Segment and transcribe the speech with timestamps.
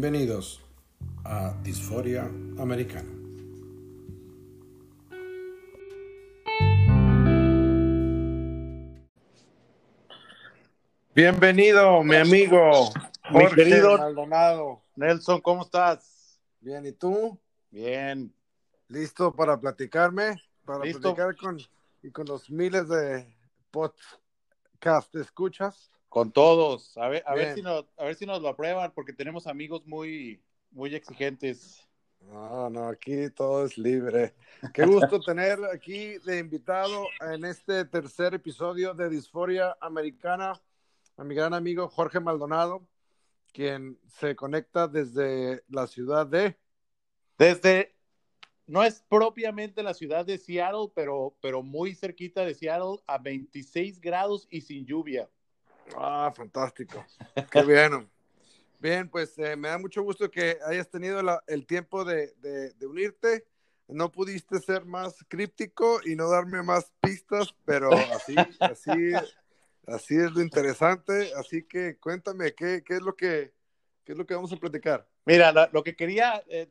[0.00, 0.60] Bienvenidos
[1.24, 3.10] a Disforia Americana.
[11.14, 12.90] Bienvenido, mi amigo
[13.30, 14.82] Mi Jorge querido- Maldonado.
[14.96, 16.38] Nelson, ¿cómo estás?
[16.60, 17.38] Bien, ¿y tú?
[17.70, 18.32] Bien.
[18.88, 20.40] ¿Listo para platicarme?
[20.64, 21.14] Para Listo.
[21.14, 21.58] platicar con,
[22.02, 23.26] y con los miles de
[23.70, 25.90] podcast escuchas.
[26.08, 26.96] Con todos.
[26.96, 29.86] A ver, a ver si nos, a ver si nos lo aprueban, porque tenemos amigos
[29.86, 31.88] muy, muy exigentes.
[32.20, 34.34] No, no, aquí todo es libre.
[34.74, 40.60] Qué gusto tener aquí de invitado en este tercer episodio de Disforia Americana
[41.16, 42.86] a mi gran amigo Jorge Maldonado,
[43.52, 46.56] quien se conecta desde la ciudad de...
[47.36, 47.96] Desde,
[48.66, 54.00] no es propiamente la ciudad de Seattle, pero, pero muy cerquita de Seattle, a 26
[54.00, 55.28] grados y sin lluvia.
[55.96, 57.04] Ah, fantástico.
[57.50, 58.08] Qué bien.
[58.80, 62.32] Bien, pues eh, me da mucho gusto que hayas tenido el tiempo de,
[62.82, 63.44] unirte.
[63.88, 69.14] No pudiste ser más críptico y no darme más pistas, pero así, así,
[69.86, 71.32] así es lo interesante.
[71.34, 73.52] Así que cuéntame, ¿qué, es lo que,
[74.04, 75.08] qué es lo que vamos a platicar?
[75.24, 76.70] Mira, lo que quería, eh,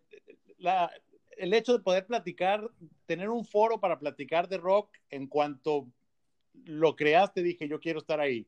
[0.60, 0.92] la-
[1.38, 2.70] el hecho de poder platicar,
[3.06, 5.88] tener un foro para platicar de rock, en cuanto
[6.66, 8.48] lo creaste, dije, yo quiero estar ahí.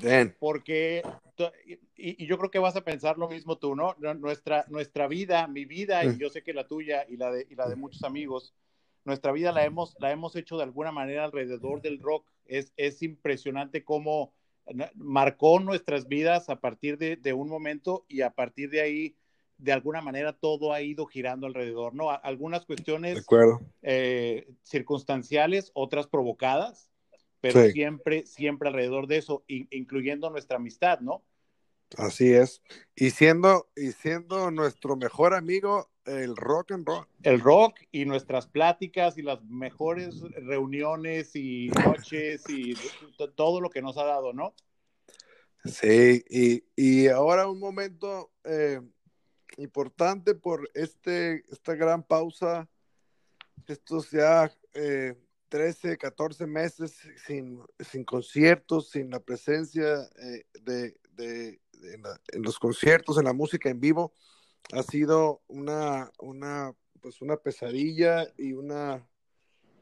[0.00, 0.36] Bien.
[0.38, 1.02] porque,
[1.96, 3.94] y, y yo creo que vas a pensar lo mismo tú, ¿no?
[3.98, 7.46] Nu- Nuestra, nuestra vida, mi vida, y yo sé que la tuya y la de,
[7.50, 8.54] y la de muchos amigos,
[9.04, 12.26] nuestra vida la hemos, la hemos hecho de alguna manera alrededor del rock.
[12.46, 14.32] Es, es impresionante cómo
[14.94, 19.16] marcó nuestras vidas a partir de, de un momento y a partir de ahí,
[19.58, 22.10] de alguna manera, todo ha ido girando alrededor, ¿no?
[22.10, 23.16] Algunas cuestiones
[23.82, 26.90] eh, circunstanciales, otras provocadas,
[27.40, 27.72] pero Sí.
[27.72, 31.22] siempre, siempre alrededor de eso, in- incluyendo nuestra amistad, ¿no?
[31.96, 32.62] Así es.
[32.96, 37.06] Y siendo, y siendo nuestro mejor amigo, el rock and roll.
[37.22, 42.74] El rock y nuestras pláticas y las mejores reuniones y noches y
[43.36, 44.54] todo lo que nos ha dado, ¿no?
[45.64, 48.80] Sí, y, y ahora un momento eh,
[49.56, 52.68] importante por este, esta gran pausa,
[53.66, 55.14] estos ya eh,
[55.48, 56.96] 13, 14 meses
[57.26, 63.18] sin, sin conciertos, sin la presencia eh, de, de- de- en, la- en los conciertos,
[63.18, 64.12] en la música en vivo,
[64.72, 69.06] ha sido una, una, pues una pesadilla y una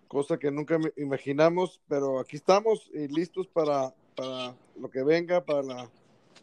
[0.08, 5.62] cosa que nunca imaginamos, pero aquí estamos y listos para, para lo que venga, para
[5.62, 5.90] la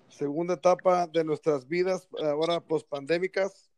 [0.09, 3.69] segunda etapa de nuestras vidas, ahora pospandémicas.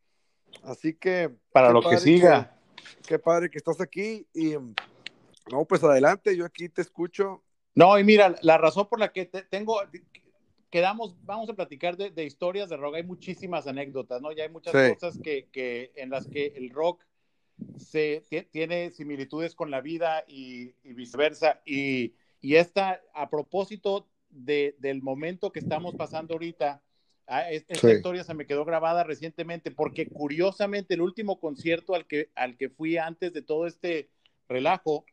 [0.62, 1.30] Así que...
[1.52, 2.58] Para qué lo que siga.
[3.06, 4.54] Qué padre que estás aquí y
[5.50, 7.42] no, pues adelante, yo aquí te escucho.
[7.74, 9.80] No, y mira, la razón por la que te- tengo,
[10.70, 14.32] quedamos, vamos a platicar de, de historias de rock, hay muchísimas anécdotas, ¿no?
[14.32, 14.94] Ya hay muchas Sí.
[14.94, 17.04] cosas que, que, en las que el rock
[17.76, 21.60] se, ti- tiene similitudes con la vida y, y viceversa.
[21.64, 26.82] Y, y esta, a propósito de, del momento que estamos pasando ahorita,
[27.26, 27.96] ah, es- esta Sí.
[27.96, 32.68] historia se me quedó grabada recientemente porque curiosamente el último concierto al que, al que
[32.70, 34.10] fui antes de todo este
[34.48, 35.04] relajo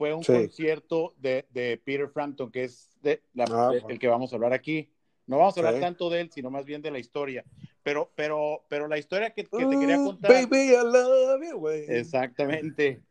[0.00, 0.32] fue un Sí.
[0.32, 4.54] concierto de, de Peter Frampton, que es de la- Ah, el que vamos a hablar
[4.54, 4.88] aquí.
[5.26, 5.80] No vamos a hablar Sí.
[5.82, 7.44] tanto de él, sino más bien de la historia.
[7.82, 10.32] Pero, pero, pero la historia que, que te quería contar.
[10.32, 11.84] baby, I love you, güey.
[11.86, 13.02] Exactamente.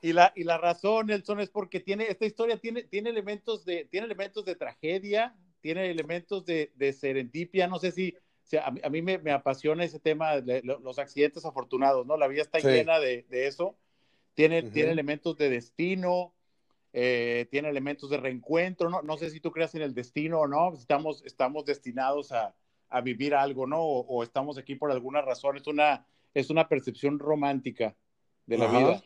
[0.00, 3.84] Y la, y la razón, Nelson, es porque tiene, esta historia tiene, tiene, elementos, de,
[3.84, 7.66] tiene elementos de tragedia, tiene elementos de, de serendipia.
[7.68, 10.80] No sé si, si a, mí- a mí me, me apasiona ese tema de lo-
[10.80, 12.16] los accidentes afortunados, ¿no?
[12.16, 12.66] La vida está Sí.
[12.66, 13.76] llena de, de eso.
[14.34, 14.70] Tiene, Ujú.
[14.72, 16.32] tiene elementos de destino,
[16.92, 19.02] eh, tiene elementos de reencuentro, ¿no?
[19.02, 20.72] No sé si tú creas en el destino o no.
[20.74, 22.54] Estamos, estamos destinados a,
[22.88, 23.80] a vivir algo, ¿no?
[23.80, 25.56] O, o estamos aquí por alguna razón.
[25.56, 27.94] Es una, es una percepción romántica
[28.46, 28.78] de la Ajá.
[28.78, 29.02] vida.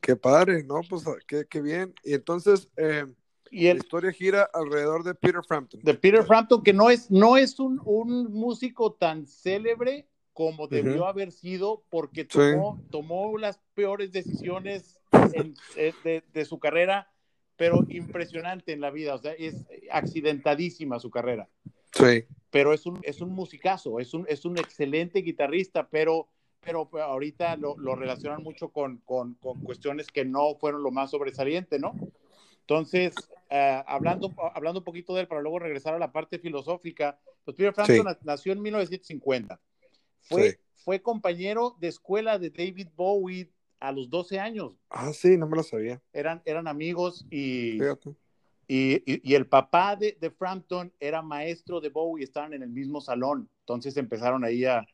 [0.00, 0.82] Qué padre, ¿no?
[0.88, 1.94] Pues qué, qué bien.
[2.02, 3.06] Y entonces, eh,
[3.50, 5.80] Y la historia gira alrededor de Peter Frampton.
[5.82, 10.96] de Peter Frampton, que no es, no es un, un músico tan célebre como debió
[10.96, 11.04] Ujú.
[11.04, 12.28] haber sido, porque Sí.
[12.38, 15.00] tomó, tomó las peores decisiones
[15.32, 17.08] en- eh, de, de su carrera,
[17.56, 19.14] pero impresionante en la vida.
[19.14, 21.48] O sea, es accidentadísima su carrera.
[21.92, 26.28] Sí, pero es un, es un musicazo, es un, es un excelente guitarrista, pero,
[26.60, 31.10] pero ahorita lo, lo relacionan mucho con, con, con cuestiones que no fueron lo más
[31.12, 31.94] sobresaliente, ¿no?
[32.60, 33.14] Entonces,
[33.50, 37.56] eh, hablando, hablando un poquito de él para luego regresar a la parte filosófica, pues
[37.56, 38.02] Peter Frampton Sí.
[38.04, 39.60] na- nació en 1950.
[40.24, 40.56] Fue, Sí.
[40.76, 43.50] fue compañero de escuela de David Bowie
[43.80, 44.76] a los 12 años.
[44.90, 46.02] Ah, sí, no me lo sabía.
[46.12, 48.14] Eran, eran amigos y, Fíjate.
[48.66, 53.48] Y, el papá de, Frampton era maestro de Bowie, y estaban en el mismo salón.
[53.60, 54.86] Entonces empezaron ahí a, a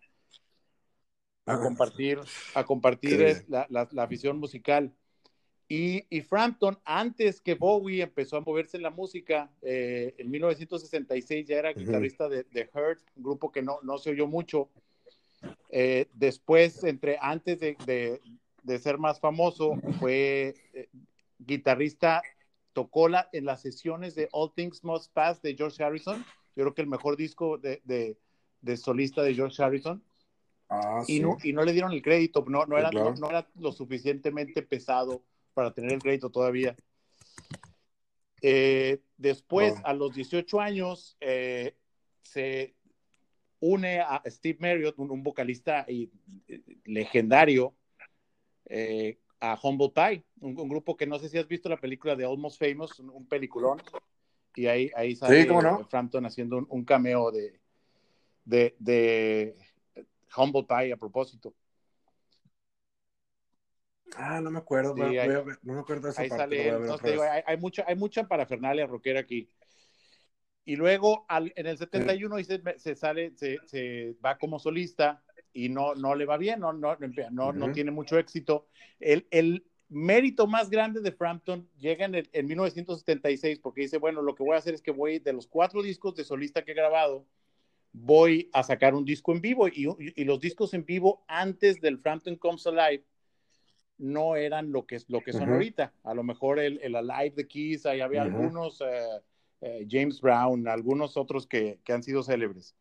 [1.46, 2.18] ah, compartir,
[2.54, 4.92] a compartir la, la, afición musical.
[5.68, 11.46] Y, y, Frampton, antes que Bowie empezó a moverse en la música, eh, en 1966
[11.46, 14.68] ya era guitarrista de, de Hurt, un grupo que no, no se oyó mucho.
[15.70, 18.20] Eh, después, entre antes de,
[18.62, 20.88] de, ser más famoso, fue eh,
[21.38, 22.22] guitarrista
[22.72, 26.24] tocó la, en las sesiones de All Things Must Pass de George Harrison.
[26.56, 30.02] Yo creo que el mejor disco de, de, solista de George Harrison.
[30.68, 33.72] Ah, y, no, y no le dieron el crédito, no, no, era, no, era lo
[33.72, 36.76] suficientemente pesado para tener el crédito todavía.
[38.40, 39.86] Eh, después, oh.
[39.86, 41.16] a los 18 años,
[42.22, 42.76] se
[43.60, 46.10] une a Steve Marriott, un, vocalista y,
[46.48, 47.74] eh, legendario,
[49.40, 52.58] a Humble Pie, un, grupo que no sé si has visto la película de Almost
[52.58, 53.78] Famous, un, peliculón,
[54.54, 55.46] y ahí, ahí sale
[55.88, 57.60] Frampton haciendo un, cameo de,
[58.44, 59.56] de, de,
[60.36, 61.54] Humble Pie a propósito.
[64.16, 66.70] Ah, no me acuerdo, no me acuerdo de esa parte.
[67.46, 69.48] hay, mucha, hay mucha parafernalia rockera aquí.
[70.70, 75.20] Y luego en el 71 se, se, sale, se, se va como solista
[75.52, 76.96] y no, no le va bien, no, no,
[77.32, 78.68] no, no tiene mucho éxito.
[79.00, 84.36] El, el, mérito más grande de Frampton llega en, en 1976 porque dice, bueno, lo
[84.36, 86.76] que voy a hacer es que voy de los cuatro discos de solista que he
[86.76, 87.26] grabado,
[87.90, 91.98] voy a sacar un disco en vivo y, y los discos en vivo antes del
[91.98, 93.04] Frampton Comes Alive
[93.98, 95.92] no eran lo que, lo que son ahorita.
[96.04, 99.20] A lo mejor el, el Alive de Keys, ahí había algunos, eh,
[99.60, 102.74] eh, James Brown, algunos otros que, que han sido célebres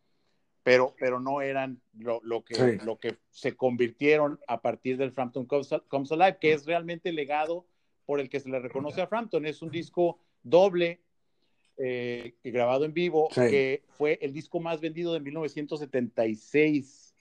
[0.63, 5.45] pero, pero no eran lo, lo que, lo que se convirtieron a partir del Frampton
[5.45, 7.65] Comes, Alive, que es realmente el legado
[8.05, 9.45] por el que se le reconoce a Frampton.
[9.45, 10.99] Es un disco doble
[11.77, 17.15] eh, grabado en vivo, que fue el disco más vendido de 1976.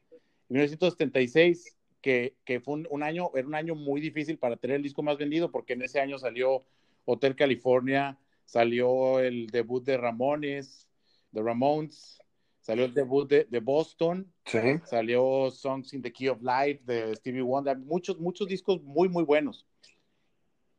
[0.51, 5.03] 1976, que, que fue un, año, era un año muy difícil para tener el disco
[5.03, 6.65] más vendido, porque en ese año salió
[7.05, 10.89] Hotel California, salió el debut de Ramones,
[11.31, 12.19] de Ramones,
[12.69, 14.31] Salió el debut de, de Boston.
[14.85, 17.79] Salió Songs in the Key of Life de Stevie Wonder.
[17.79, 19.67] Muchos, muchos discos muy, muy buenos.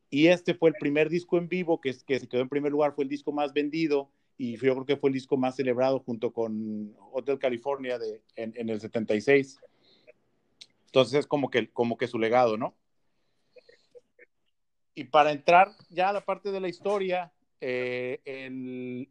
[0.08, 2.94] Y este fue el primer disco en vivo que, que se quedó en primer lugar,
[2.94, 6.32] fue el disco más vendido y yo creo que fue el disco más celebrado junto
[6.32, 9.58] con Hotel California de, en, en el 76.
[10.86, 12.76] Entonces es como que, como que su legado, ¿no?
[14.94, 19.10] Y para entrar ya a la parte de la historia, eh, el,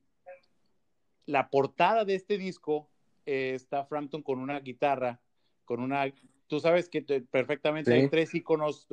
[1.25, 2.89] la portada de este disco
[3.25, 5.21] eh, está Frampton con una guitarra,
[5.65, 6.11] con una,
[6.47, 8.87] tú sabes que perfectamente hay tres iconos,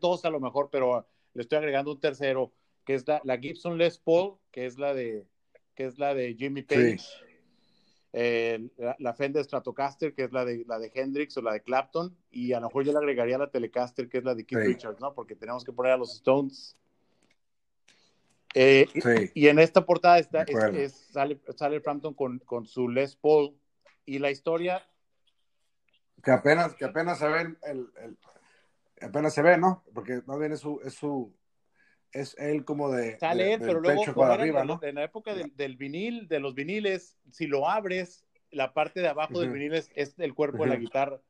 [0.00, 2.52] dos a lo mejor, pero le estoy agregando un tercero,
[2.84, 5.26] que es la, Gibson Les Paul, que es la de,
[5.74, 6.98] que es la de Jimmy Page.
[8.98, 12.52] la, Fender Stratocaster, que es la de, la de Hendrix o la de Clapton, y
[12.52, 15.14] a lo mejor yo le agregaría la Telecaster, que es la de Keith Richards, ¿no?
[15.14, 16.76] Porque tenemos que poner a los Stones
[18.54, 18.86] eh,
[19.34, 20.46] y, en esta portada está,
[20.88, 23.54] sale, sale Frampton con, con, su Les Paul
[24.06, 24.82] y la historia.
[26.22, 27.88] Que apenas, que apenas se ve el,
[29.02, 29.84] apenas se ve, ¿no?
[29.94, 31.34] Porque más bien es su, es su,
[32.12, 33.18] es él como de.
[33.18, 34.02] Sale él, pero luego
[34.82, 39.40] en, la época del, vinil, de los viniles, si lo abres, la parte de abajo
[39.40, 41.20] del vinil es, el cuerpo de la guitarra.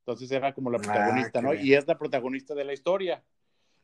[0.00, 1.54] Entonces era como la ah, protagonista, ¿no?
[1.54, 3.22] Y es la protagonista de la historia.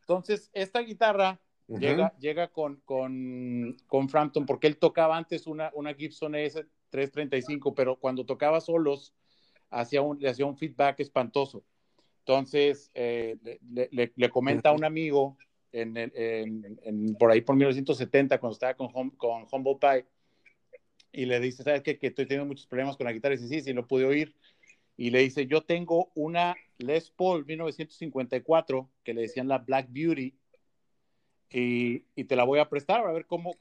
[0.00, 1.40] Entonces, esta guitarra
[1.78, 7.96] llega, llega con, con, con, Frampton, porque él tocaba antes una, una Gibson S335, pero
[7.96, 9.14] cuando tocaba solos,
[9.70, 11.64] hacía un, le hacía un feedback espantoso.
[12.20, 13.36] Entonces, eh,
[13.70, 15.36] le, le, comenta a un amigo
[15.72, 20.06] en, en, por ahí por 1970, cuando estaba con, con Humble Pie,
[21.12, 21.98] y le dice, ¿sabes qué?
[21.98, 23.34] Que estoy teniendo muchos problemas con la guitarra.
[23.34, 24.34] Y dice, sí, sí, lo pude oír.
[24.96, 30.34] Y le dice, yo tengo una Les Paul 1954, que le decían la Black Beauty,
[31.50, 33.54] y, y, te la voy a prestar a ver cómo,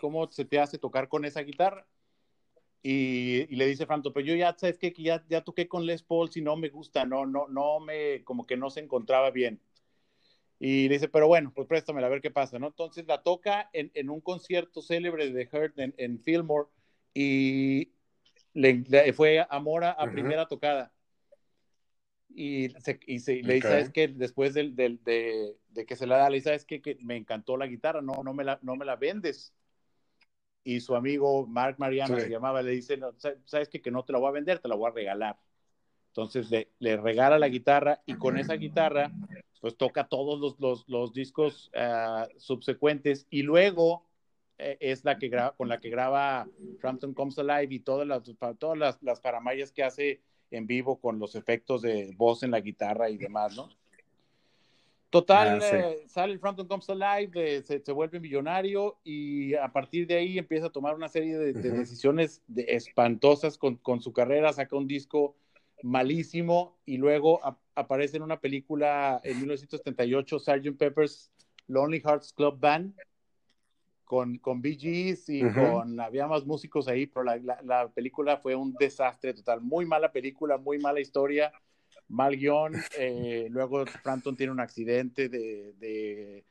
[0.00, 1.86] cómo, se te hace tocar con esa guitarra.
[2.82, 6.02] Y, y le dice Franto, pero yo ya sabes que ya, ya toqué con Les
[6.02, 9.60] Paul, si no me gusta, no, no, no me, como que no se encontraba bien.
[10.58, 12.68] Y le dice, pero bueno, pues préstamela a ver qué pasa, ¿no?
[12.68, 16.68] Entonces la toca en, en un concierto célebre de Hurt en, en Fillmore
[17.14, 17.92] y
[18.54, 20.91] le, fue amor a, primera tocada
[22.34, 24.08] y, se, y se, le dice, ¿sabes qué?
[24.08, 26.80] Después del, del, de, de, que se la da, le dice, ¿sabes qué?
[26.80, 29.54] Que me encantó la guitarra, no, no, me, la, no me la vendes.
[30.64, 32.98] Y su amigo Mark Mariano se llamaba, le dice,
[33.44, 33.82] ¿sabes qué?
[33.82, 35.38] Que no te la voy a vender, te la voy a regalar.
[36.08, 39.10] Entonces le, le, regala la guitarra y con esa guitarra
[39.60, 44.04] pues toca todos los, los, los discos uh, subsecuentes y luego
[44.58, 46.48] eh, es la que graba, con la que graba
[46.80, 48.22] Frampton Comes Alive y todas las,
[48.58, 50.20] todas las, las paramayas que hace
[50.52, 53.68] en vivo con los efectos de voz en la guitarra y demás, ¿no?
[55.10, 55.76] Total, ah, sí.
[55.76, 60.16] eh, sale el Frampton Comes Alive, eh, se, se, vuelve millonario y a partir de
[60.16, 64.54] ahí empieza a tomar una serie de, de decisiones de espantosas con, con, su carrera,
[64.54, 65.36] saca un disco
[65.82, 70.78] malísimo y luego a, aparece en una película en 1978, Sgt.
[70.78, 71.30] Pepper's
[71.66, 72.94] Lonely Hearts Club Band,
[74.12, 75.72] con, con Bee Gees y uh -huh.
[75.72, 79.86] con, había más músicos ahí, pero la, la, la, película fue un desastre total, muy
[79.86, 81.50] mala película, muy mala historia,
[82.08, 86.44] mal guion, eh, luego Frampton tiene un accidente de, de,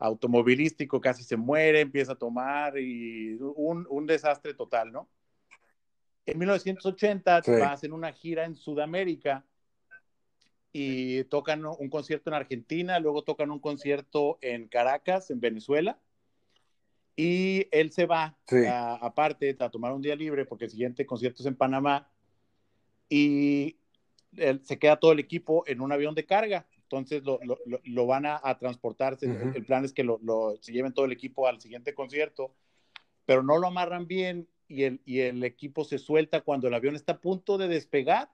[0.00, 5.08] automovilístico, casi se muere, empieza a tomar y un, un desastre total, ¿no?
[6.26, 7.52] En 1980 sí.
[7.52, 9.44] hacen una gira en Sudamérica
[10.72, 16.00] y tocan un concierto en Argentina, luego tocan un concierto en Caracas, en Venezuela,
[17.16, 18.64] y él se va sí.
[18.68, 22.10] aparte a tomar un día libre porque el siguiente concierto es en Panamá
[23.08, 23.78] y
[24.36, 26.66] él, se queda todo el equipo en un avión de carga.
[26.82, 29.26] Entonces lo, lo, lo van a, a transportarse.
[29.26, 29.56] Uh -huh.
[29.56, 30.20] el, plan es que lo,
[30.60, 32.54] se lleven todo el equipo al siguiente concierto,
[33.24, 36.94] pero no lo amarran bien y el, y el equipo se suelta cuando el avión
[36.94, 38.30] está a punto de despegar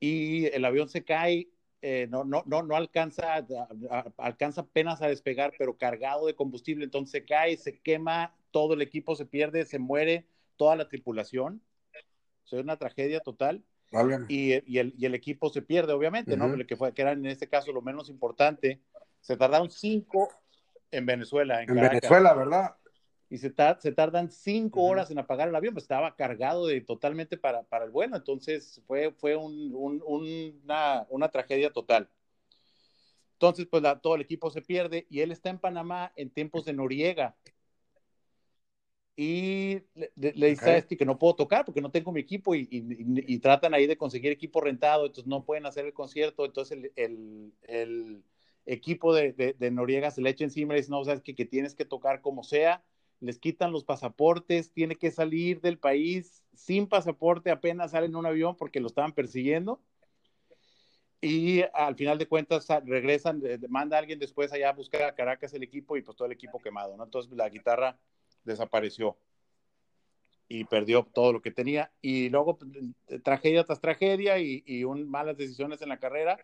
[0.00, 1.48] y el avión se cae
[1.80, 3.46] eh, no, no, no, no alcanza, a,
[3.90, 8.74] a, alcanza apenas a despegar, pero cargado de combustible, entonces se cae, se quema, todo
[8.74, 11.62] el equipo se pierde, se muere, toda la tripulación.
[12.44, 13.62] O sea, es una tragedia total.
[13.90, 14.18] Vale.
[14.28, 16.56] Y, y, el, y, el, equipo se pierde, obviamente, uh -huh.
[16.58, 16.66] ¿no?
[16.66, 18.80] Que, fue, que era en este caso lo menos importante.
[19.20, 20.28] Se tardaron cinco
[20.90, 21.62] en Venezuela.
[21.62, 22.74] En, en Venezuela, ¿verdad?
[23.30, 24.90] Y se, tar se tardan cinco uh -huh.
[24.90, 28.82] horas en apagar el avión, pues estaba cargado de totalmente para, para el vuelo, entonces
[28.86, 32.08] fue, fue un, un, una, una, tragedia total.
[33.34, 36.64] Entonces, pues la, todo el equipo se pierde y él está en Panamá en tiempos
[36.64, 37.36] de Noriega.
[39.14, 40.74] Y le, le dice okay.
[40.74, 42.84] a este que no puedo tocar porque no tengo mi equipo y, y,
[43.34, 46.92] y, tratan ahí de conseguir equipo rentado, entonces no pueden hacer el concierto, entonces el,
[46.94, 48.22] el, el
[48.64, 51.44] equipo de, de, de, Noriega se le echa encima y dice, no, sabes que, que
[51.44, 52.84] tienes que tocar como sea,
[53.20, 58.26] les quitan los pasaportes, tiene que salir del país sin pasaporte, apenas sale en un
[58.26, 59.80] avión porque lo estaban persiguiendo.
[61.20, 65.52] Y al final de cuentas regresan, manda a alguien después allá a buscar a Caracas
[65.52, 67.04] el equipo y pues todo el equipo quemado, ¿no?
[67.04, 67.98] Entonces la guitarra
[68.44, 69.18] desapareció
[70.46, 71.92] y perdió todo lo que tenía.
[72.00, 72.70] Y luego pues,
[73.24, 76.38] tragedia tras tragedia y, y un, malas decisiones en la carrera,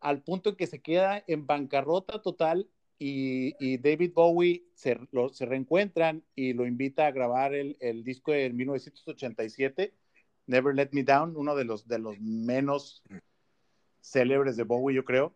[0.00, 2.68] al punto en que se queda en bancarrota total
[3.02, 8.04] y, y, David Bowie se, lo, se, reencuentran y lo invita a grabar el, el,
[8.04, 9.94] disco de 1987,
[10.46, 13.02] Never Let Me Down, uno de los, de los menos
[14.02, 15.34] célebres de Bowie, yo creo.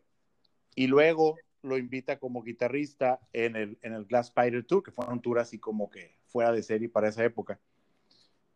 [0.74, 5.06] Y luego lo invita como guitarrista en el, en el Glass Spider Tour, que fue
[5.06, 7.58] un tour así como que fuera de serie para esa época,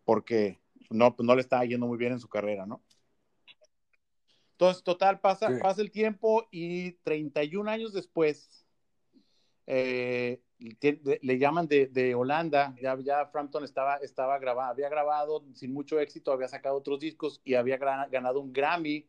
[0.04, 0.60] porque
[0.90, 2.82] no, pues no le estaba yendo muy bien en su carrera, ¿no?
[4.52, 5.62] Entonces, total, pasa, sí.
[5.62, 8.66] pasa el tiempo y 31 años después,
[9.70, 15.74] eh, le llaman de, de, Holanda, ya, ya Frampton estaba, estaba grabado, había grabado sin
[15.74, 19.06] mucho éxito, había sacado otros discos y había ganado un Grammy,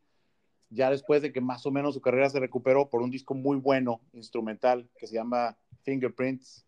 [0.68, 3.56] ya después de que más o menos su carrera se recuperó por un disco muy
[3.56, 6.66] bueno, instrumental, que se llama Fingerprints,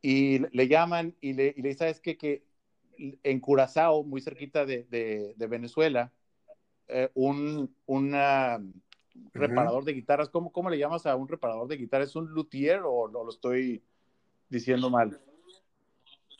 [0.00, 2.16] y le llaman y le, y le ¿sabes qué?
[2.16, 2.46] Que
[2.96, 6.10] en Curazao, muy cerquita de, de, de Venezuela,
[6.88, 8.62] eh, un, una,
[9.32, 9.86] reparador uh -huh.
[9.86, 10.28] de guitarras.
[10.28, 12.10] ¿Cómo, ¿Cómo, le llamas a un reparador de guitarras?
[12.10, 13.82] ¿Es un luthier o no lo estoy
[14.48, 15.20] diciendo mal?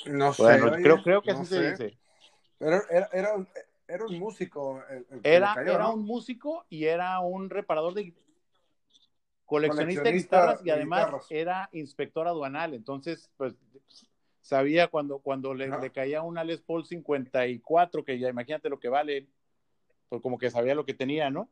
[0.06, 0.42] No sé.
[0.42, 1.76] Bueno, oye, creo, creo, que no así sé.
[1.76, 1.98] se dice.
[2.58, 3.48] Pero era, era, un,
[3.86, 4.82] era un músico.
[4.88, 5.94] El, el era, cayó, era ¿no?
[5.94, 8.14] un músico y era un reparador de
[9.44, 11.26] coleccionista, coleccionista de guitarras y además guitarras.
[11.30, 12.74] era inspector aduanal.
[12.74, 13.54] Entonces, pues
[14.40, 15.80] sabía cuando, cuando le, no.
[15.80, 19.26] le, caía una Les Paul 54, que ya imagínate lo que vale,
[20.08, 21.48] pues como que sabía lo que tenía, ¿no?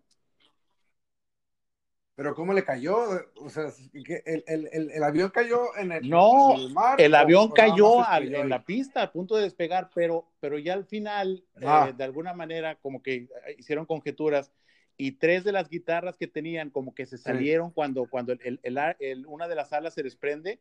[2.14, 2.96] Pero ¿cómo le cayó?
[3.36, 7.00] O sea, el, el, el, el avión cayó en el, no, en el mar.
[7.00, 10.58] El avión o, cayó o al, en la pista a punto de despegar, pero, pero
[10.58, 11.86] ya al final, ah.
[11.88, 14.52] eh, de alguna manera, como que hicieron conjeturas
[14.98, 17.74] y tres de las guitarras que tenían como que se salieron sí.
[17.74, 20.60] cuando, cuando el, el, una de las alas se desprende,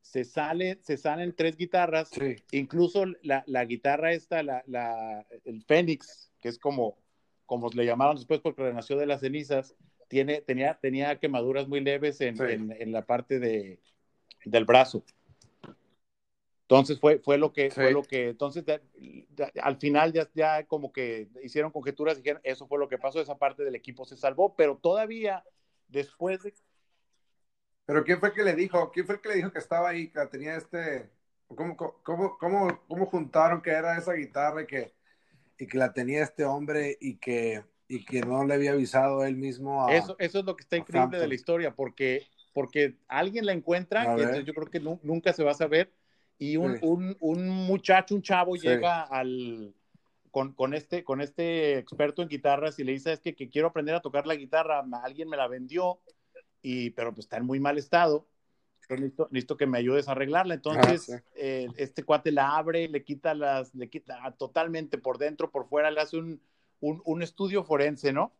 [0.00, 2.36] se sale, se salen tres guitarras, sí.
[2.52, 6.98] incluso la, la, guitarra esta, la, la, el Fénix, que es como,
[7.46, 9.74] como le llamaron después porque renació de las cenizas,
[10.14, 12.44] tiene, tenía, tenía quemaduras muy leves en, sí.
[12.48, 13.80] en, en la parte de,
[14.44, 15.02] del brazo.
[16.62, 18.64] Entonces fue, fue lo que, fue lo que, entonces
[19.60, 23.20] al final ya, ya como que hicieron conjeturas y dijeron, eso fue lo que pasó,
[23.20, 25.42] esa parte del equipo se salvó, pero todavía
[25.88, 26.54] después de...
[27.84, 28.92] Pero ¿quién fue el que le dijo?
[28.92, 31.10] ¿Quién fue el que le dijo que estaba ahí, que tenía este...
[31.48, 34.94] ¿Cómo, cómo, cómo, cómo juntaron que era esa guitarra y que,
[35.58, 39.36] y que la tenía este hombre y que, y que no le había avisado él
[39.36, 39.94] mismo a...
[39.94, 44.16] Eso, eso es lo que está increíble de la historia, porque, porque alguien la encuentra,
[44.16, 45.92] y yo creo que nunca se va a saber,
[46.38, 49.74] y un, un, un muchacho, un chavo llega al,
[50.30, 53.68] con, con, este, con este experto en guitarras y le dice, es que, que, quiero
[53.68, 56.00] aprender a tocar la guitarra, alguien me la vendió,
[56.62, 58.26] y, pero pues está en muy mal estado,
[58.88, 60.54] listo, listo que me ayudes a arreglarla.
[60.54, 65.68] Entonces, eh, este cuate la abre, le quita las, le quita totalmente por dentro, por
[65.68, 66.40] fuera, le hace un,
[66.84, 68.32] un, un estudio forense, ¿no?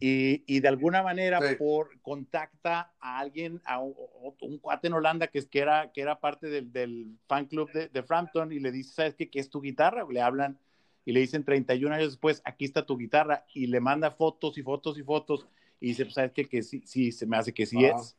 [0.00, 5.46] Y, de alguna manera por contacta a alguien, a un, cuate en Holanda que, es,
[5.46, 8.92] que, era, que era parte del, del fan club de, de, Frampton y le dice,
[8.92, 9.30] ¿sabes qué?
[9.30, 10.04] ¿Qué es tu guitarra?
[10.10, 10.58] Le hablan
[11.04, 14.62] y le dicen 31 años después, aquí está tu guitarra y le manda fotos y
[14.62, 15.46] fotos y fotos
[15.80, 16.44] y dice, pues, ¿sabes qué?
[16.44, 18.16] Que sí, sí, se me hace que sí es.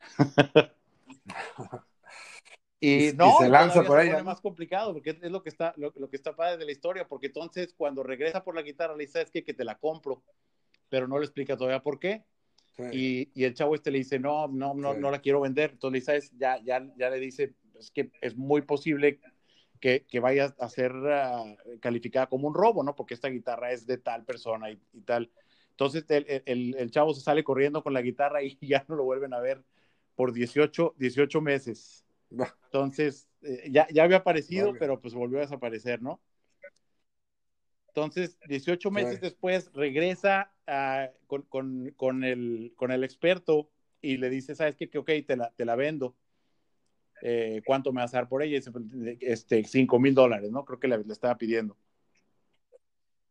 [2.80, 4.08] y, no, se lanza por ahí.
[4.08, 7.08] Es más complicado porque es lo que está, lo, que está padre de la historia,
[7.08, 9.44] porque entonces cuando regresa por la guitarra le dice, ¿sabes qué?
[9.44, 10.22] Que te la compro
[10.88, 12.24] pero no le explica todavía por qué.
[12.92, 15.70] Y, y, el chavo este le dice, no, no, no, no la quiero vender.
[15.72, 16.32] Entonces, ¿sabes?
[16.36, 19.18] Ya, ya, ya le dice, es que es muy posible
[19.80, 22.94] que, que vaya a ser ah, calificada como un robo, ¿no?
[22.94, 25.30] Porque esta guitarra es de tal persona y, y tal.
[25.70, 29.04] Entonces, el, el, el, chavo se sale corriendo con la guitarra y ya no lo
[29.04, 29.64] vuelven a ver
[30.14, 32.05] por 18, 18 meses.
[32.30, 36.20] Entonces, eh, ya, ya había aparecido, pero pues volvió a desaparecer, ¿no?
[37.88, 40.52] Entonces, 18 meses después regresa
[41.26, 43.70] con, con, con, el, con el experto
[44.02, 44.90] y le dice, ¿sabes qué?
[44.90, 46.14] Que ok, te la, te la vendo.
[47.22, 48.60] Eh, ¿Cuánto me vas a dar por ella?
[49.20, 50.64] Este, 5 mil dólares, ¿no?
[50.66, 51.78] Creo que le, le, estaba pidiendo.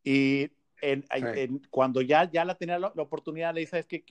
[0.03, 0.49] Y
[0.81, 4.03] en, en, cuando ya, ya la tenía la, la oportunidad, le dice, ¿sabes qué?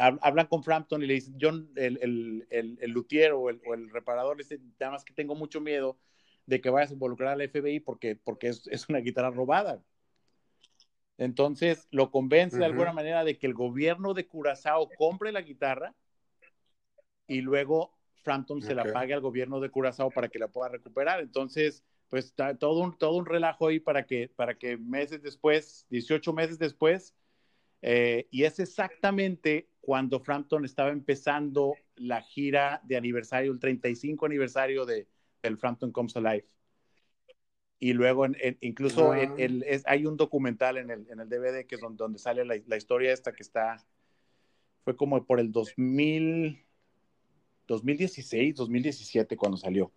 [0.00, 3.74] Hablan con Frampton y le dicen, John, el, el, el, el luthier o el, o
[3.74, 5.98] el reparador, le dice, nada más que tengo mucho miedo
[6.46, 9.82] de que vayas a involucrar al FBI porque, porque es, es una guitarra robada.
[11.18, 15.94] Entonces lo convence de alguna manera de que el gobierno de Curazao compre la guitarra
[17.26, 21.20] y luego Frampton se la pague al gobierno de Curazao para que la pueda recuperar.
[21.20, 25.86] Entonces, pues está todo un, todo un relajo ahí para que, para que meses después,
[25.90, 27.14] 18 meses después,
[27.82, 34.84] eh, y es exactamente cuando Frampton estaba empezando la gira de aniversario, el 35 aniversario
[34.86, 35.08] de,
[35.42, 36.46] el Frampton Comes Alive.
[37.78, 38.26] Y luego,
[38.60, 43.32] incluso hay un documental en el, DVD que es donde, sale la, la, historia esta
[43.32, 43.86] que está,
[44.84, 46.62] fue como por el 2000,
[47.66, 49.92] 2016, 2017 cuando salió.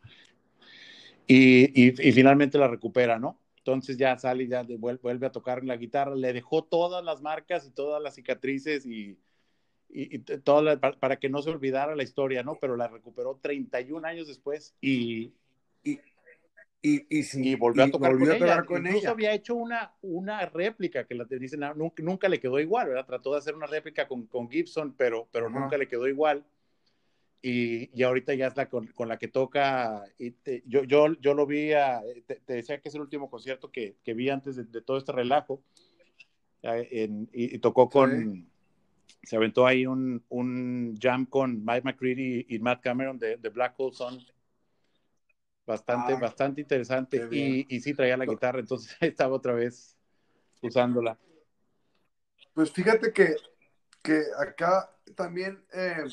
[1.27, 3.39] Y, y, finalmente la recupera, ¿no?
[3.65, 7.21] Entonces ya sale y ya vuelve, vuelve, a tocar la guitarra, le dejó todas las
[7.21, 9.17] marcas y todas las cicatrices y,
[9.88, 12.56] y, todo para, que no se olvidara la historia, ¿no?
[12.60, 15.32] Pero la recuperó 31 años después y,
[15.82, 16.02] y,
[16.82, 18.12] y, volvió a tocar
[18.65, 18.89] con, ella.
[18.89, 23.06] Incluso había hecho una, una réplica que la dicen, nunca, nunca, le quedó igual, ¿verdad?
[23.06, 26.43] Trató de hacer una réplica con, con Gibson, pero, pero nunca le quedó igual.
[27.45, 30.06] Y, y, ahorita ya es la con, con la que toca.
[30.17, 30.34] Y
[30.65, 34.13] yo, yo, yo lo vi, a, te, decía que es el último concierto que, que
[34.13, 35.62] vi antes de, todo este relajo.
[36.62, 38.49] Eh, en, y, tocó con,
[39.23, 43.73] se aventó ahí un, un jam con Mike McCready y, Matt Cameron de, de, Black
[43.77, 44.25] Hole Sun.
[45.65, 47.27] Bastante, ah, bastante interesante.
[47.29, 49.97] Y, y, sí traía la guitarra, entonces estaba otra vez
[50.62, 51.19] usándola.
[52.53, 53.36] Pues fíjate que,
[54.01, 56.06] que acá también eh,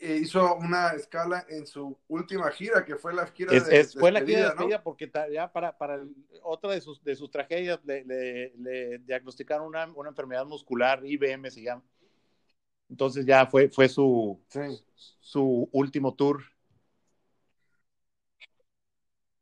[0.00, 4.38] hizo una escala en su última gira, que fue la gira de, Fue la gira
[4.38, 6.02] de despedida porque ya para, para
[6.42, 11.62] otra de sus, de sus tragedias le, le, diagnosticaron una, una, enfermedad muscular, IBM se
[11.62, 11.82] llama.
[12.88, 14.40] Entonces ya fue, fue su,
[15.20, 16.42] su último tour.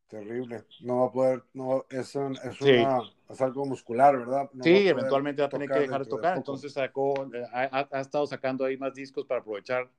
[0.08, 0.64] Terrible.
[0.80, 4.50] No va a poder, no, es, es, una, es algo muscular, ¿verdad?
[4.62, 6.37] sí, eventualmente va a tener que dejar de tocar.
[6.37, 9.90] entonces sacó, ha, ha estado sacando ahí más discos para aprovechar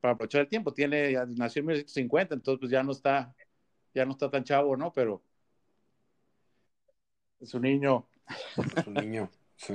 [0.00, 0.72] para aprovechar el tiempo.
[0.72, 3.34] Tiene, nació en 1950, entonces pues ya no está,
[3.94, 4.92] ya no está tan chavo, ¿no?
[4.92, 5.22] Pero
[7.40, 8.06] es un niño.
[8.76, 9.74] Es un niño, sí.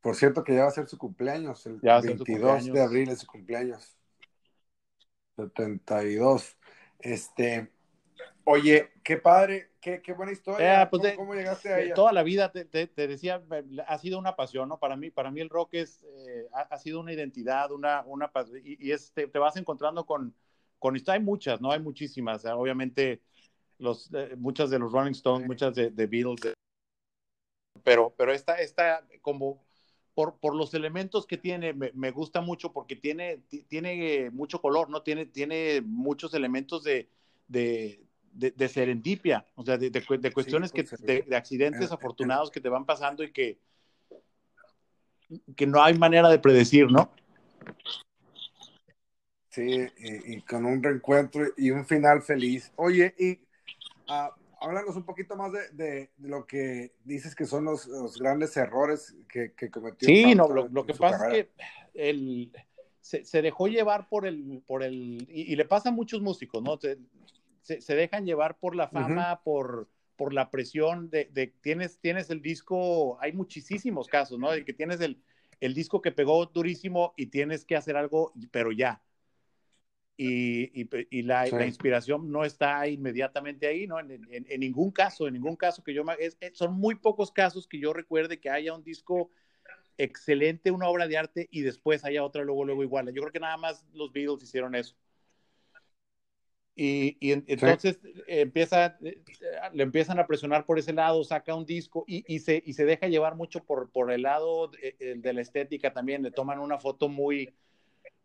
[0.00, 3.26] Por cierto que ya va a ser su cumpleaños, el 22 de abril es su
[3.26, 3.96] cumpleaños.
[5.36, 6.56] 72.
[7.00, 7.72] Este,
[8.44, 10.82] Oye, qué padre, qué, qué buena historia.
[10.82, 11.94] Eh, pues ¿Cómo, llegaste a ella?
[11.94, 13.42] Toda la vida, te, te, decía,
[13.86, 14.78] ha sido una pasión, ¿no?
[14.78, 18.30] Para mí, para mí el rock es, eh, ha, ha, sido una identidad, una, una
[18.62, 20.34] y, y es, te, vas encontrando con,
[20.78, 21.72] con, hay muchas, ¿no?
[21.72, 23.20] Hay muchísimas, obviamente,
[23.78, 25.48] los, eh, muchas de los Rolling Stones, sí.
[25.48, 26.54] muchas de, de Beatles,
[27.82, 29.64] pero, pero esta, esta como
[30.14, 34.88] por, por, los elementos que tiene, me, me, gusta mucho porque tiene, tiene mucho color,
[34.88, 35.02] ¿no?
[35.02, 37.08] Tiene, tiene muchos elementos de,
[37.48, 38.05] de,
[38.36, 39.90] de, de serendipia, o sea, de,
[40.32, 43.58] cuestiones sí, pues, que, de, accidentes eh, afortunados que te van pasando y que,
[45.56, 47.10] que no hay manera de predecir, ¿no?
[49.48, 52.70] Sí, y, y con un reencuentro y un final feliz.
[52.76, 53.32] Oye, y
[54.12, 58.18] uh, háblanos un poquito más de, de, de, lo que dices que son los, los
[58.18, 60.06] grandes errores que, que cometió.
[60.06, 61.38] Sí, no, lo, lo que pasa carrera.
[61.38, 62.52] es que el,
[63.00, 66.62] se, se, dejó llevar por el, por el y, y, le pasa a muchos músicos,
[66.62, 66.76] ¿no?
[66.76, 66.98] Se,
[67.66, 69.42] se, se dejan llevar por la fama, uh -huh.
[69.42, 74.52] por, por la presión de, de, tienes, tienes el disco, hay muchísimos casos, ¿no?
[74.52, 75.20] De que tienes el,
[75.58, 79.02] el disco que pegó durísimo y tienes que hacer algo, pero ya,
[80.16, 81.56] y, y, y la, sí.
[81.56, 83.98] la, inspiración no está inmediatamente ahí, ¿no?
[83.98, 87.66] En, en, en, ningún caso, en ningún caso que yo, es, son muy pocos casos
[87.66, 89.28] que yo recuerde que haya un disco
[89.98, 93.06] excelente, una obra de arte y después haya otra luego, luego igual.
[93.12, 94.94] Yo creo que nada más los Beatles hicieron eso.
[96.78, 98.22] Y, y entonces sí.
[98.26, 98.98] empieza,
[99.72, 102.84] le empiezan a presionar por ese lado, saca un disco y, y, se, y se
[102.84, 106.22] deja llevar mucho por, por el lado de, de la estética también.
[106.22, 107.54] Le toman una foto muy,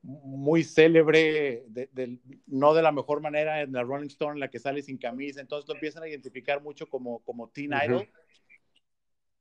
[0.02, 4.50] muy célebre, de, de, no de la mejor manera en la Rolling Stone, en la
[4.50, 7.98] que sale sin camisa, entonces lo empiezan a identificar mucho como, como Teen Idol.
[7.98, 8.10] Uh -huh.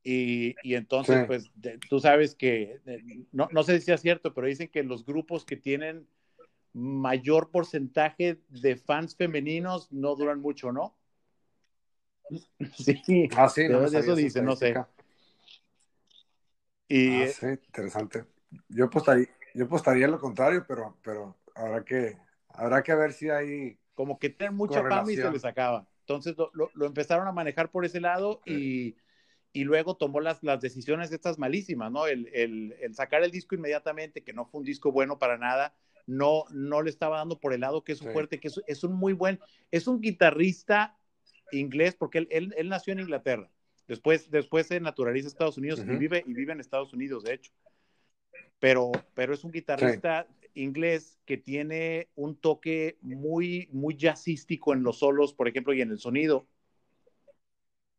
[0.03, 1.25] Y, y, entonces, sí.
[1.27, 2.81] pues, de, tú sabes que,
[3.33, 6.07] no, no, sé si es cierto, pero dicen que los grupos que tienen
[6.72, 10.96] mayor porcentaje de fans femeninos no duran mucho, ¿no?
[12.76, 14.74] Sí, ah, sí no eso dicen, no sé.
[16.88, 18.24] Y, ah, sí, interesante.
[18.68, 22.16] Yo apostaría lo contrario, pero, pero habrá que
[22.48, 25.87] habrá que ver si hay como que tienen mucha fama y se les acaba.
[26.00, 28.96] Entonces lo, lo, lo, empezaron a manejar por ese lado y,
[29.52, 32.06] y luego tomó las, las, decisiones estas malísimas, ¿no?
[32.06, 35.74] El, el, el, sacar el disco inmediatamente, que no fue un disco bueno para nada,
[36.11, 38.07] no, no le estaba dando por el lado que es sí.
[38.12, 40.96] fuerte, que es, es, un muy buen, es un guitarrista
[41.53, 43.51] inglés, porque él, él, él nació en Inglaterra.
[43.88, 45.94] Después, después se naturaliza en Estados Unidos uh -huh.
[45.94, 47.53] y, vive, y vive en Estados Unidos, de hecho
[48.61, 50.49] pero, pero es un guitarrista sí.
[50.62, 55.90] inglés que tiene un toque muy, muy jazzístico en los solos, por ejemplo, y en
[55.90, 56.46] el sonido.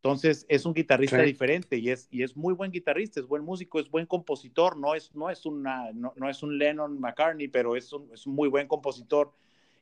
[0.04, 1.26] Entonces, es un guitarrista sí.
[1.26, 4.96] diferente y es, y es muy buen guitarrista, es buen músico, es buen compositor, no
[4.96, 8.34] es, no es, una, no, no es un Lennon McCartney, pero es un, es un
[8.34, 9.32] muy buen compositor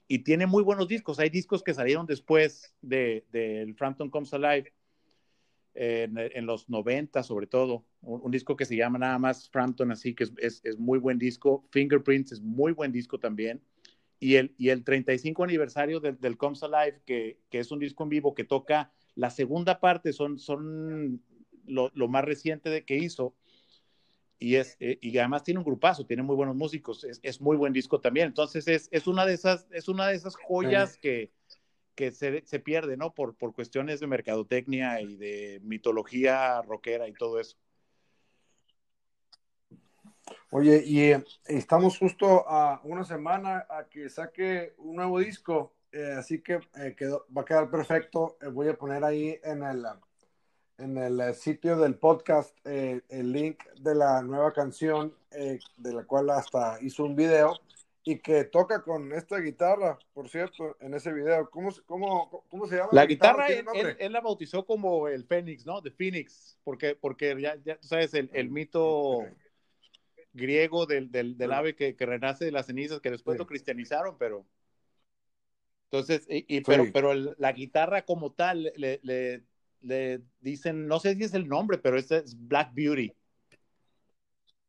[0.09, 1.19] y tiene muy buenos discos.
[1.21, 4.75] Hay discos que salieron después del de, de Frampton Comes Alive,
[5.73, 9.91] en, en, los 90 sobre todo, un, un, disco que se llama nada más Frampton,
[9.91, 13.63] así que es, es, es, muy buen disco, Fingerprints es muy buen disco también,
[14.19, 18.03] y el, y el 35 aniversario del, del Comes Alive, que, que, es un disco
[18.03, 21.23] en vivo que toca la segunda parte, son, son
[21.67, 23.35] lo, lo más reciente de que hizo,
[24.39, 27.57] y, es, eh, y además tiene un grupazo, tiene muy buenos músicos, es, es muy
[27.57, 31.31] buen disco también, entonces es, es, una, de esas, es una de esas joyas que
[32.01, 33.13] que se, se, pierde, ¿no?
[33.13, 37.59] Por, por cuestiones de mercadotecnia y de mitología rockera y todo eso.
[40.51, 46.15] Oye, y eh, estamos justo a una semana a que saque un nuevo disco, eh,
[46.19, 48.37] así que eh, quedó, va a quedar perfecto.
[48.41, 49.87] Eh, voy a poner ahí en el,
[50.79, 56.31] en el sitio del podcast eh, el link de la nueva canción, de la cual
[56.31, 57.55] hasta hizo un video
[58.03, 61.49] y que toca con esta guitarra, por cierto, en ese video.
[61.51, 62.89] ¿Cómo, cómo, cómo se llama?
[62.93, 65.83] La, guitarra, guitarra él, él, él, la bautizó como el Fénix, ¿no?
[65.83, 69.21] The Phoenix, porque, porque ya, ya tú sabes, el, el mito
[70.33, 73.39] griego del, del, del ave que, que, renace de las cenizas, que después sí.
[73.39, 74.47] lo cristianizaron, pero...
[75.93, 76.91] Entonces, y, y pero, sí.
[76.93, 79.43] pero el, la guitarra como tal, le, le,
[79.81, 83.13] le, dicen, no sé si es el nombre, pero este es Black Beauty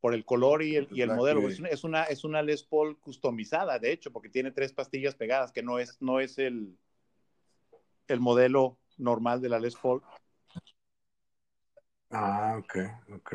[0.00, 1.48] por el color y el, y el modelo.
[1.48, 5.14] Es una, es una, es, una, Les Paul customizada, de hecho, porque tiene tres pastillas
[5.14, 6.76] pegadas, que no es, no es el,
[8.08, 10.02] el modelo normal de la Les Paul.
[12.10, 12.78] Ah, ok,
[13.14, 13.34] ok.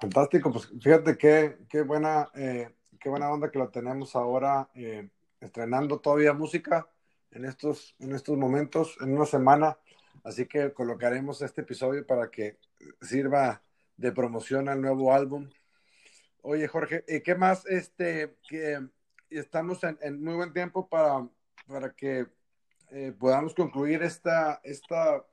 [0.00, 5.10] Fantástico, pues fíjate qué, qué buena, eh, qué buena onda que lo tenemos ahora eh,
[5.40, 6.88] estrenando todavía música
[7.30, 9.78] en estos, en estos momentos, en una semana.
[10.24, 12.58] Así que colocaremos este episodio para que
[13.00, 13.62] sirva
[13.96, 15.48] de promoción al nuevo álbum.
[16.42, 17.66] Oye, Jorge, ¿y qué más?
[17.66, 18.80] Este, que
[19.28, 21.28] estamos en, muy buen tiempo para,
[21.66, 22.26] para que
[22.90, 25.24] eh, podamos concluir esta, esta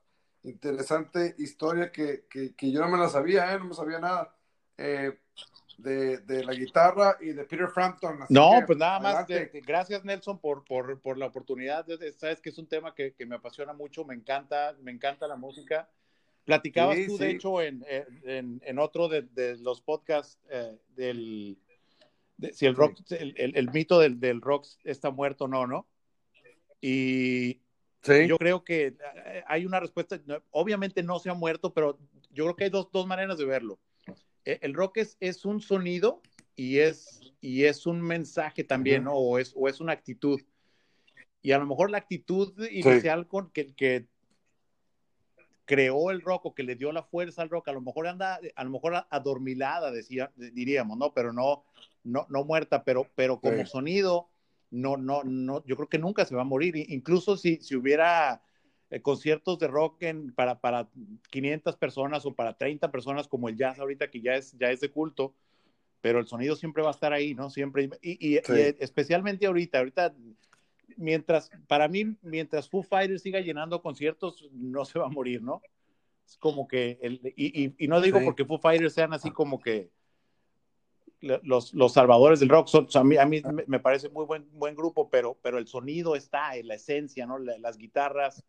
[0.44, 3.60] interesante historia que, que, yo no me la sabía, ¿eh?
[3.60, 4.36] no me sabía nada.
[4.78, 5.18] Eh,
[5.78, 8.20] de, de, la guitarra y de Peter Frampton.
[8.30, 9.28] No, pues nada más,
[9.66, 11.86] gracias Nelson por, por, por, la oportunidad.
[12.18, 15.36] Sabes que es un tema que, que, me apasiona mucho, me encanta, me encanta la
[15.36, 15.88] música.
[16.46, 21.58] Platicabas tú, de hecho, en, en, en, otro de, de los podcasts eh, del,
[22.54, 25.88] si el rock, el, el, mito del, del, rock está muerto o no, ¿no?
[26.82, 27.60] Y
[28.04, 30.20] yo creo que eh, hay una respuesta,
[30.52, 32.00] obviamente no se ha muerto, pero
[32.32, 33.80] yo creo que hay dos, dos maneras de verlo.
[34.48, 36.22] E, el rock es, es un sonido
[36.56, 39.14] y es, y es un mensaje también, ¿no?
[39.14, 40.40] O es, o es una actitud.
[41.42, 44.08] Y a lo mejor la actitud inicial con que, que
[45.66, 48.40] creó el rock o que le dio la fuerza al rock, a lo mejor anda,
[48.56, 51.14] a lo mejor adormilada, decía, diríamos, ¿no?
[51.14, 51.66] Pero no,
[52.06, 54.30] no, no muerta, pero, pero como sonido,
[54.72, 56.74] no, no, no, yo creo que nunca se va a morir.
[56.90, 58.42] Incluso si, si hubiera
[58.90, 60.90] eh, conciertos de rock en, para, para
[61.30, 64.80] 500 personas o para 30 personas como el jazz ahorita, que ya es, ya es
[64.80, 65.34] de culto,
[66.00, 67.50] pero el sonido siempre va a estar ahí, ¿no?
[67.50, 68.38] Siempre, y, y,
[68.80, 70.16] especialmente ahorita, ahorita,
[70.96, 75.62] mientras, para mí, mientras Foo Fighters siga llenando conciertos, no se va a morir, ¿no?
[76.26, 79.90] Es como que, el, y, y, no digo porque Foo Fighters sean así como que
[81.20, 84.76] los, los salvadores del rock, son, a mí, a mí me parece muy buen, buen
[84.76, 87.38] grupo, pero, pero el sonido está en la esencia, ¿no?
[87.38, 88.44] las guitarras,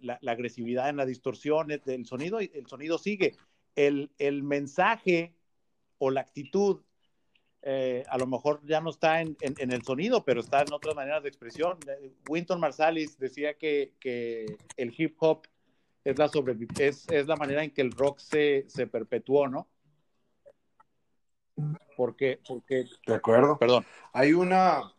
[0.00, 3.36] la, agresividad en la distorsión del sonido, el sonido sigue.
[3.76, 5.34] El, el mensaje
[5.98, 6.82] o la actitud
[7.62, 10.94] eh, a lo mejor ya no está en, en, el sonido, pero está en otras
[10.94, 11.78] maneras de expresión.
[12.28, 15.46] Winton Marsalis decía que, que el hip hop
[16.04, 19.68] es la, sobre, es, es, la manera en que el rock se, se perpetuó, ¿no?
[21.96, 22.86] Porque, porque...
[23.06, 23.58] De acuerdo.
[23.58, 23.84] Perdón.
[24.14, 24.94] Hay una...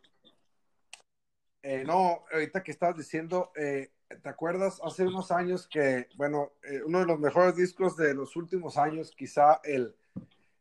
[1.63, 6.81] Eh, no, ahorita que estabas diciendo, eh, ¿te acuerdas hace unos años que, bueno, eh,
[6.85, 9.95] uno de los mejores discos de los últimos años, quizá el,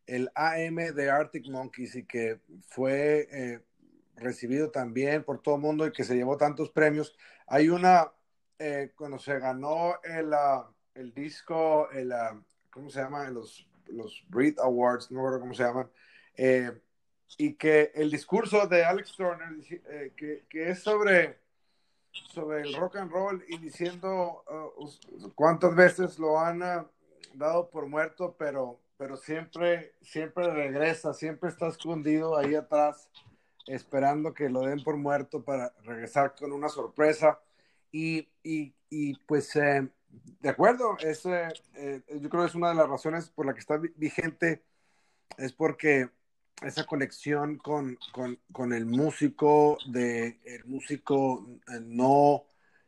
[0.07, 3.61] el AM de Arctic Monkeys y que fue eh,
[4.17, 7.17] recibido también por todo el mundo y que se llevó tantos premios?
[7.47, 8.13] Hay una,
[8.59, 13.29] eh, cuando se ganó el, ah, el disco, el, ah, ¿cómo se llama?
[13.31, 15.91] Los, los Brit Awards, no recuerdo cómo se llaman.
[17.39, 21.39] y que el discurso de Alex Turner, que, que es sobre
[22.13, 26.87] sobre el rock and roll y diciendo uh, cuántas veces lo han uh,
[27.35, 33.11] dado por muerto, pero, pero siempre, siempre regresa, siempre está escondido ahí atrás,
[33.67, 37.41] esperando que lo den por muerto para regresar con una sorpresa.
[37.93, 39.89] Y, y, y pues, eh,
[40.41, 43.61] de acuerdo, ese, eh, yo creo que es una de las razones por la que
[43.61, 44.63] está vigente,
[45.39, 46.11] es porque
[46.63, 52.45] esa conexión con, con, con, el músico, de, el músico eh, no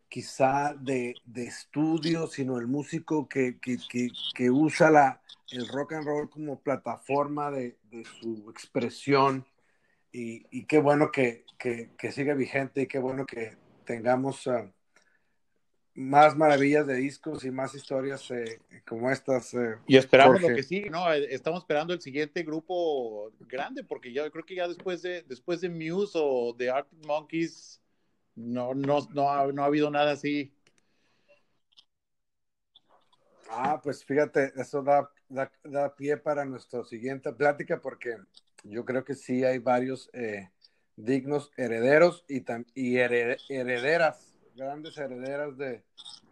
[0.09, 3.79] quizá de, de estudio, sino el músico que, que,
[4.35, 9.47] que, usa la, el rock and roll como plataforma de, de su expresión.
[10.13, 13.57] Y, y, qué bueno que, que, siga vigente y qué bueno que
[13.87, 14.71] tengamos uh,
[15.95, 19.53] más maravillas de discos y más historias eh, como estas.
[19.55, 21.13] Eh, y esperamos lo que sí, ¿no?
[21.13, 25.61] Eh, estamos esperando el siguiente grupo grande, porque yo creo que ya después de, después
[25.61, 27.81] de Muse o de Arctic Monkeys,
[28.35, 30.55] no, no, no, ha, no ha habido nada así.
[33.51, 38.17] Ah, pues fíjate, eso da, da, da, pie para nuestra siguiente plática, porque
[38.65, 40.11] yo creo que sí hay varios
[40.97, 42.43] dignos herederos y,
[42.75, 45.83] y herederas grandes herederas de,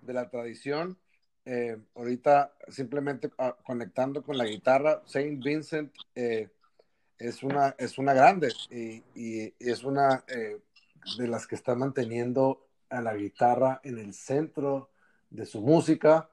[0.02, 0.98] de la tradición.
[1.44, 6.48] Eh, ahorita simplemente ah, conectando con la guitarra, Saint Vincent eh,
[7.18, 10.60] es, una, es una grande y, y es una eh,
[11.16, 14.90] de las que está manteniendo a la guitarra en el centro
[15.30, 16.28] de su música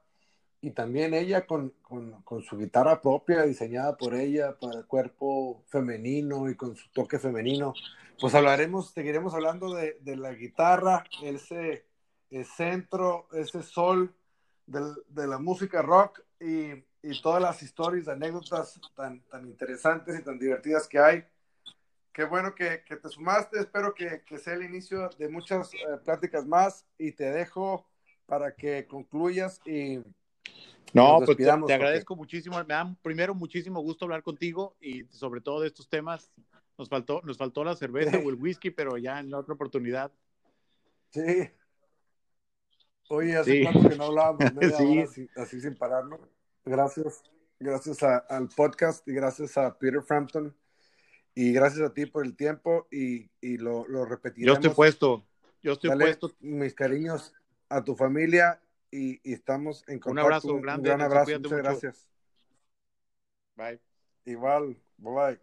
[0.61, 5.63] y también ella con, con, con, su guitarra propia diseñada por ella para el cuerpo
[5.67, 7.73] femenino y con su toque femenino
[8.19, 11.85] pues hablaremos, seguiremos hablando de, de la guitarra, ese,
[12.55, 14.15] centro, ese sol
[14.65, 16.71] de la música rock y,
[17.03, 21.25] y, todas las historias, anécdotas tan, tan interesantes y tan divertidas que hay.
[22.11, 25.77] Qué bueno que, que te sumaste, espero que, que, sea el inicio de muchas eh,
[26.03, 27.85] pláticas más y te dejo
[28.25, 29.99] para que concluyas y...
[30.93, 35.41] No, pues te, te agradezco muchísimo, me da primero muchísimo gusto hablar contigo y sobre
[35.41, 36.31] todo de estos temas
[36.77, 40.11] nos faltó, nos faltó la cerveza o el whisky, pero ya en la otra oportunidad.
[41.11, 41.49] Sí.
[43.09, 46.19] Oye, hace cuánto que no hablábamos, media así, así, sin pararnos.
[46.65, 47.23] Gracias,
[47.59, 50.55] gracias al podcast y gracias a Peter Frampton
[51.33, 54.55] y gracias a ti por el tiempo y, y lo, lo repetiremos.
[54.57, 55.25] Yo estoy puesto.
[55.63, 56.31] yo estoy Dale puesto.
[56.39, 57.33] mis cariños
[57.69, 58.59] a tu familia
[58.91, 60.11] y, y estamos en contacto.
[60.11, 60.91] Un abrazo grande.
[60.91, 61.31] Un gran Nelson, abrazo.
[61.31, 61.63] Muchas mucho.
[61.63, 62.07] gracias.
[63.55, 63.79] Bye.
[64.25, 64.77] Igual.
[64.97, 65.39] Bye.